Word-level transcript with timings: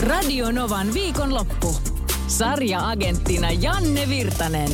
Radio 0.00 0.50
Novan 0.50 0.94
viikonloppu. 0.94 1.76
Sarja-agenttina 2.26 3.50
Janne 3.50 4.08
Virtanen. 4.08 4.70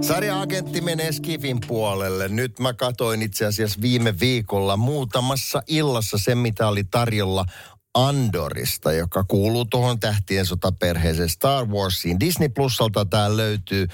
Sarja-agentti 0.00 0.80
menee 0.80 1.12
Skifin 1.12 1.58
puolelle. 1.66 2.28
Nyt 2.28 2.58
mä 2.58 2.72
katoin 2.74 3.22
itse 3.22 3.46
asiassa 3.46 3.80
viime 3.80 4.20
viikolla 4.20 4.76
muutamassa 4.76 5.62
illassa 5.66 6.18
sen, 6.18 6.38
mitä 6.38 6.68
oli 6.68 6.84
tarjolla 6.84 7.44
Andorista, 7.94 8.92
joka 8.92 9.24
kuuluu 9.24 9.64
tuohon 9.64 10.00
tähtien 10.00 10.46
sotaperheeseen 10.46 11.28
Star 11.28 11.66
Warsiin. 11.66 12.20
Disney 12.20 12.48
Plusalta 12.48 13.04
tämä 13.04 13.36
löytyy. 13.36 13.86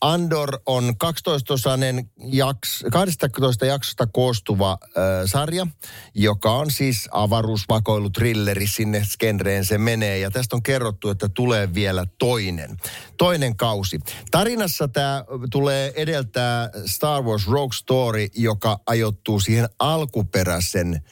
Andor 0.00 0.60
on 0.66 0.84
12-osainen 1.04 2.10
jaks, 2.32 2.84
12 2.92 3.66
jaksosta 3.66 4.06
koostuva 4.06 4.72
äh, 4.72 5.02
sarja, 5.26 5.66
joka 6.14 6.52
on 6.52 6.70
siis 6.70 7.08
avaruusvakoilu 7.10 8.10
trilleri 8.10 8.66
sinne 8.66 9.04
skenreen 9.04 9.64
se 9.64 9.78
menee. 9.78 10.18
Ja 10.18 10.30
tästä 10.30 10.56
on 10.56 10.62
kerrottu, 10.62 11.08
että 11.08 11.28
tulee 11.28 11.74
vielä 11.74 12.06
toinen. 12.18 12.76
Toinen 13.18 13.56
kausi. 13.56 14.00
Tarinassa 14.30 14.88
tämä 14.88 15.24
tulee 15.50 15.92
edeltää 15.96 16.70
Star 16.86 17.22
Wars 17.22 17.46
Rogue 17.48 17.76
Story, 17.76 18.26
joka 18.34 18.78
ajoittuu 18.86 19.40
siihen 19.40 19.68
alkuperäisen 19.78 21.02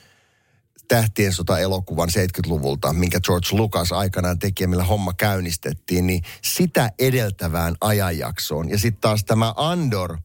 tähtien 0.88 1.32
sota-elokuvan 1.32 2.08
70-luvulta, 2.08 2.92
minkä 2.92 3.20
George 3.20 3.48
Lucas 3.52 3.92
aikanaan 3.92 4.38
teki 4.38 4.66
millä 4.66 4.84
homma 4.84 5.12
käynnistettiin, 5.12 6.06
niin 6.06 6.22
sitä 6.42 6.90
edeltävään 6.98 7.74
ajanjaksoon. 7.80 8.70
Ja 8.70 8.78
sitten 8.78 9.00
taas 9.00 9.24
tämä 9.24 9.54
Andor 9.56 10.18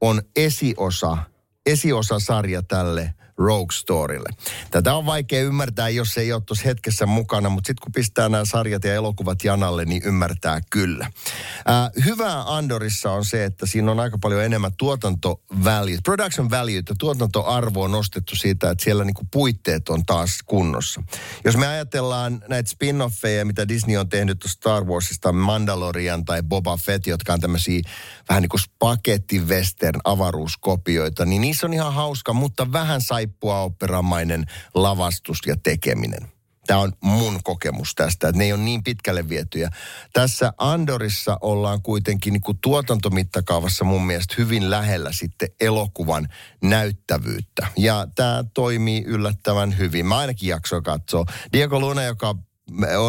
on 0.00 0.22
esiosa, 0.36 1.18
esiosa 1.66 2.18
sarja 2.18 2.62
tälle 2.62 3.14
Rogue 3.38 3.72
Storylle. 3.72 4.28
Tätä 4.70 4.94
on 4.94 5.06
vaikea 5.06 5.42
ymmärtää, 5.42 5.88
jos 5.88 6.18
ei 6.18 6.32
ole 6.32 6.42
tuossa 6.46 6.64
hetkessä 6.64 7.06
mukana, 7.06 7.48
mutta 7.48 7.66
sitten 7.66 7.82
kun 7.82 7.92
pistää 7.92 8.28
nämä 8.28 8.44
sarjat 8.44 8.84
ja 8.84 8.94
elokuvat 8.94 9.44
janalle, 9.44 9.84
niin 9.84 10.02
ymmärtää 10.04 10.60
kyllä. 10.70 11.04
Äh, 11.04 12.04
hyvää 12.04 12.56
Andorissa 12.56 13.12
on 13.12 13.24
se, 13.24 13.44
että 13.44 13.66
siinä 13.66 13.90
on 13.90 14.00
aika 14.00 14.18
paljon 14.18 14.44
enemmän 14.44 14.72
tuotanto 14.78 15.42
value, 15.64 15.98
production 16.04 16.50
value, 16.50 16.78
että 16.78 16.94
tuotantoarvo 16.98 17.82
on 17.82 17.90
nostettu 17.90 18.36
siitä, 18.36 18.70
että 18.70 18.84
siellä 18.84 19.04
niinku 19.04 19.26
puitteet 19.30 19.88
on 19.88 20.06
taas 20.06 20.38
kunnossa. 20.46 21.02
Jos 21.44 21.56
me 21.56 21.66
ajatellaan 21.66 22.42
näitä 22.48 22.70
spin-offeja, 22.70 23.44
mitä 23.44 23.68
Disney 23.68 23.96
on 23.96 24.08
tehnyt 24.08 24.44
Star 24.46 24.84
Warsista, 24.84 25.32
Mandalorian 25.32 26.24
tai 26.24 26.42
Boba 26.42 26.76
Fett, 26.76 27.06
jotka 27.06 27.32
on 27.32 27.40
tämmöisiä 27.40 27.82
vähän 28.28 28.42
niin 28.42 28.48
kuin 28.48 28.60
spagetti 28.60 29.40
western 29.40 30.00
avaruuskopioita, 30.04 31.24
niin 31.24 31.40
niissä 31.40 31.66
on 31.66 31.74
ihan 31.74 31.94
hauska, 31.94 32.32
mutta 32.32 32.72
vähän 32.72 33.00
saippua 33.00 33.23
operamainen 33.42 34.46
lavastus 34.74 35.38
ja 35.46 35.56
tekeminen. 35.62 36.34
Tämä 36.66 36.80
on 36.80 36.92
mun 37.00 37.40
kokemus 37.42 37.94
tästä, 37.94 38.28
että 38.28 38.38
ne 38.38 38.44
ei 38.44 38.52
ole 38.52 38.60
niin 38.60 38.84
pitkälle 38.84 39.28
vietyjä. 39.28 39.70
Tässä 40.12 40.52
Andorissa 40.58 41.38
ollaan 41.40 41.82
kuitenkin 41.82 42.32
niin 42.32 42.40
kuin 42.40 42.58
tuotantomittakaavassa 42.62 43.84
mun 43.84 44.06
mielestä 44.06 44.34
hyvin 44.38 44.70
lähellä 44.70 45.12
sitten 45.12 45.48
elokuvan 45.60 46.28
näyttävyyttä. 46.62 47.66
Ja 47.76 48.06
tämä 48.14 48.44
toimii 48.54 49.04
yllättävän 49.06 49.78
hyvin. 49.78 50.06
Mä 50.06 50.16
ainakin 50.16 50.48
jaksoin 50.48 50.82
katsoa. 50.82 51.24
Diego 51.52 51.80
Luna, 51.80 52.02
joka 52.02 52.34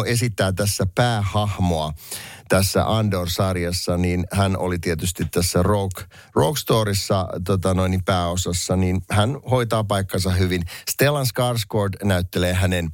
esittää 0.06 0.52
tässä 0.52 0.86
päähahmoa, 0.94 1.92
tässä 2.48 2.96
Andor-sarjassa, 2.96 3.96
niin 3.96 4.26
hän 4.32 4.58
oli 4.58 4.78
tietysti 4.78 5.24
tässä 5.24 5.62
Rogue, 5.62 6.04
Rogue 6.34 6.56
Storyssa 6.58 7.28
tota 7.44 7.74
noin, 7.74 7.90
niin 7.90 8.04
pääosassa, 8.04 8.76
niin 8.76 9.02
hän 9.10 9.36
hoitaa 9.50 9.84
paikkansa 9.84 10.30
hyvin. 10.30 10.62
Stellan 10.90 11.26
Skarsgård 11.26 12.06
näyttelee 12.06 12.54
hänen 12.54 12.84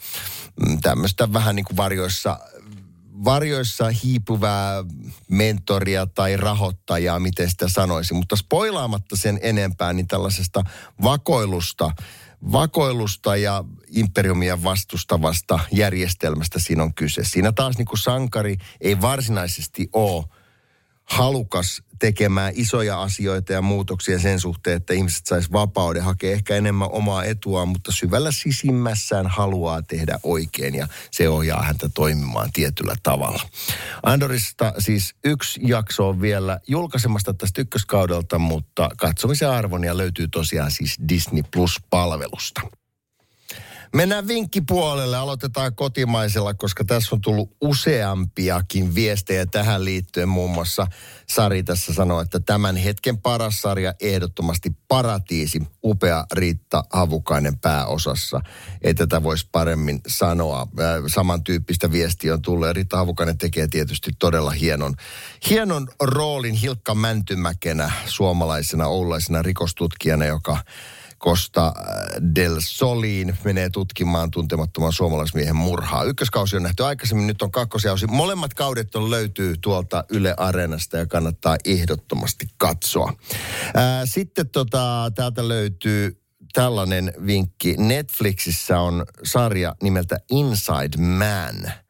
mm, 0.66 0.80
tämmöistä 0.80 1.32
vähän 1.32 1.56
niin 1.56 1.64
kuin 1.64 1.76
varjoissa 1.76 2.38
varjoissa 3.24 3.90
hiipuvää 4.04 4.84
mentoria 5.28 6.06
tai 6.06 6.36
rahoittajaa, 6.36 7.18
miten 7.18 7.50
sitä 7.50 7.68
sanoisi. 7.68 8.14
Mutta 8.14 8.36
spoilaamatta 8.36 9.16
sen 9.16 9.38
enempää, 9.42 9.92
niin 9.92 10.08
tällaisesta 10.08 10.62
vakoilusta– 11.02 11.90
vakoilusta 12.52 13.36
ja 13.36 13.64
imperiumia 13.88 14.62
vastustavasta 14.62 15.58
järjestelmästä 15.72 16.58
siinä 16.58 16.82
on 16.82 16.94
kyse. 16.94 17.24
Siinä 17.24 17.52
taas 17.52 17.78
niin 17.78 17.86
kuin 17.86 17.98
sankari 17.98 18.56
ei 18.80 19.00
varsinaisesti 19.00 19.88
ole 19.92 20.24
halukas 21.12 21.82
tekemään 21.98 22.52
isoja 22.56 23.02
asioita 23.02 23.52
ja 23.52 23.62
muutoksia 23.62 24.18
sen 24.18 24.40
suhteen, 24.40 24.76
että 24.76 24.94
ihmiset 24.94 25.26
sais 25.26 25.52
vapauden, 25.52 26.02
hakea 26.02 26.32
ehkä 26.32 26.56
enemmän 26.56 26.88
omaa 26.92 27.24
etua, 27.24 27.66
mutta 27.66 27.92
syvällä 27.92 28.32
sisimmässään 28.32 29.26
haluaa 29.26 29.82
tehdä 29.82 30.18
oikein 30.22 30.74
ja 30.74 30.88
se 31.10 31.28
ohjaa 31.28 31.62
häntä 31.62 31.88
toimimaan 31.94 32.52
tietyllä 32.52 32.94
tavalla. 33.02 33.42
Andorista 34.02 34.72
siis 34.78 35.14
yksi 35.24 35.60
jakso 35.64 36.08
on 36.08 36.20
vielä 36.20 36.60
julkaisemasta 36.68 37.34
tästä 37.34 37.60
ykköskaudelta, 37.60 38.38
mutta 38.38 38.88
katsomisen 38.98 39.50
arvonia 39.50 39.96
löytyy 39.96 40.28
tosiaan 40.28 40.70
siis 40.70 40.96
Disney 41.08 41.42
Plus-palvelusta. 41.54 42.60
Mennään 43.94 44.28
vinkkipuolelle, 44.28 45.16
aloitetaan 45.16 45.74
kotimaisella, 45.74 46.54
koska 46.54 46.84
tässä 46.84 47.14
on 47.14 47.20
tullut 47.20 47.56
useampiakin 47.60 48.94
viestejä 48.94 49.46
tähän 49.46 49.84
liittyen. 49.84 50.28
Muun 50.28 50.50
muassa 50.50 50.86
Sari 51.28 51.62
tässä 51.62 51.94
sanoi, 51.94 52.22
että 52.22 52.40
tämän 52.40 52.76
hetken 52.76 53.18
paras 53.18 53.60
sarja 53.60 53.94
ehdottomasti 54.00 54.70
Paratiisi, 54.88 55.62
upea 55.84 56.26
Riitta 56.32 56.84
Havukainen 56.92 57.58
pääosassa. 57.58 58.40
Ei 58.82 58.94
tätä 58.94 59.22
voisi 59.22 59.48
paremmin 59.52 60.00
sanoa. 60.08 60.60
Äh, 60.60 61.02
samantyyppistä 61.06 61.92
viestiä 61.92 62.34
on 62.34 62.42
tullut 62.42 62.66
ja 62.66 62.72
Riitta 62.72 62.96
Havukainen 62.96 63.38
tekee 63.38 63.68
tietysti 63.68 64.10
todella 64.18 64.50
hienon, 64.50 64.94
hienon 65.50 65.88
roolin 66.02 66.54
Hilkka 66.54 66.94
Mäntymäkenä 66.94 67.92
suomalaisena 68.06 68.86
oulaisena 68.86 69.42
rikostutkijana, 69.42 70.24
joka 70.24 70.58
Costa 71.24 71.66
äh, 71.66 71.74
del 72.34 72.56
Soliin 72.58 73.38
menee 73.44 73.70
tutkimaan 73.70 74.30
tuntemattoman 74.30 74.92
suomalaismiehen 74.92 75.56
murhaa. 75.56 76.04
Ykköskausi 76.04 76.56
on 76.56 76.62
nähty 76.62 76.84
aikaisemmin, 76.84 77.26
nyt 77.26 77.42
on 77.42 77.50
kakkosjausi. 77.50 78.06
Molemmat 78.06 78.54
kaudet 78.54 78.94
on 78.94 79.10
löytyy 79.10 79.54
tuolta 79.60 80.04
Yle 80.08 80.34
Areenasta 80.36 80.96
ja 80.96 81.06
kannattaa 81.06 81.56
ehdottomasti 81.64 82.46
katsoa. 82.56 83.12
Ää, 83.74 84.00
äh, 84.00 84.08
sitten 84.08 84.48
tota, 84.48 85.12
täältä 85.14 85.48
löytyy 85.48 86.22
tällainen 86.52 87.12
vinkki. 87.26 87.74
Netflixissä 87.78 88.80
on 88.80 89.04
sarja 89.24 89.74
nimeltä 89.82 90.20
Inside 90.30 90.96
Man– 90.96 91.72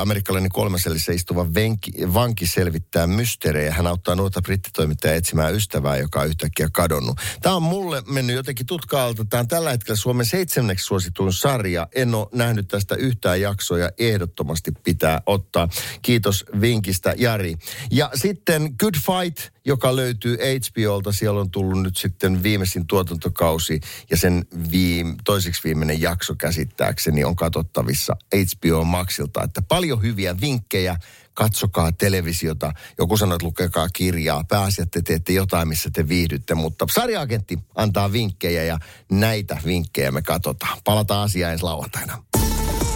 Amerikkalainen 0.00 0.50
kolmasellissä 0.50 1.12
istuva 1.12 1.54
venki, 1.54 1.92
vanki 2.14 2.46
selvittää 2.46 3.06
mysteerejä. 3.06 3.72
Hän 3.72 3.86
auttaa 3.86 4.14
nuorta 4.14 4.42
brittitoimittajaa 4.42 5.16
etsimään 5.16 5.54
ystävää, 5.54 5.96
joka 5.96 6.20
on 6.20 6.28
yhtäkkiä 6.28 6.68
kadonnut. 6.72 7.20
Tämä 7.42 7.54
on 7.54 7.62
mulle 7.62 8.02
mennyt 8.06 8.36
jotenkin 8.36 8.66
tutkaalta. 8.66 9.24
Tämä 9.24 9.40
on 9.40 9.48
tällä 9.48 9.70
hetkellä 9.70 9.96
Suomen 9.96 10.26
seitsemänneksi 10.26 10.84
suosituin 10.84 11.32
sarja. 11.32 11.88
En 11.94 12.14
ole 12.14 12.26
nähnyt 12.34 12.68
tästä 12.68 12.94
yhtään 12.94 13.40
jaksoa 13.40 13.78
ja 13.78 13.90
ehdottomasti 13.98 14.72
pitää 14.84 15.22
ottaa. 15.26 15.68
Kiitos 16.02 16.44
vinkistä, 16.60 17.14
Jari. 17.18 17.54
Ja 17.90 18.10
sitten 18.14 18.74
Good 18.78 18.94
Fight, 18.94 19.52
joka 19.64 19.96
löytyy 19.96 20.36
HBOlta. 20.36 21.12
Siellä 21.12 21.40
on 21.40 21.50
tullut 21.50 21.82
nyt 21.82 21.96
sitten 21.96 22.42
viimeisin 22.42 22.86
tuotantokausi 22.86 23.80
ja 24.10 24.16
sen 24.16 24.44
viim- 24.70 25.16
toiseksi 25.24 25.60
viimeinen 25.64 26.00
jakso 26.00 26.34
käsittääkseni 26.34 27.24
on 27.24 27.36
katsottavissa 27.36 28.16
HBO 28.34 28.84
Maxilta. 28.84 29.42
Että 29.42 29.62
paljon 29.62 30.02
hyviä 30.02 30.40
vinkkejä. 30.40 30.96
Katsokaa 31.34 31.92
televisiota. 31.92 32.72
Joku 32.98 33.16
sanoo, 33.16 33.36
että 33.36 33.46
lukekaa 33.46 33.88
kirjaa. 33.88 34.44
Pääasiat 34.48 34.90
te 34.90 35.02
teette 35.02 35.32
jotain, 35.32 35.68
missä 35.68 35.90
te 35.92 36.08
viihdytte. 36.08 36.54
Mutta 36.54 36.86
sarjaagentti 36.94 37.58
antaa 37.74 38.12
vinkkejä 38.12 38.64
ja 38.64 38.78
näitä 39.10 39.56
vinkkejä 39.66 40.10
me 40.10 40.22
katsotaan. 40.22 40.78
Palataan 40.84 41.22
asiaan 41.22 41.52
ensi 41.52 41.64
lauantaina. 41.64 42.22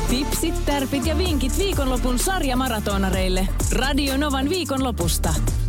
Tipsit, 0.09 0.65
tärpit 0.67 1.07
ja 1.07 1.19
vinkit 1.19 1.59
viikonlopun 1.59 2.19
sarjamaratonareille. 2.19 3.49
Radio 3.73 4.17
Novan 4.17 4.49
viikonlopusta. 4.49 5.35